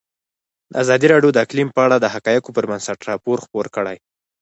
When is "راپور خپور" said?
3.09-3.65